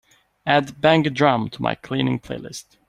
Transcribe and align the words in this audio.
add 0.47 0.81
bang 0.81 1.05
a 1.05 1.11
drum 1.11 1.47
to 1.47 1.61
my 1.61 1.75
cleaning 1.75 2.17
playlist 2.19 2.77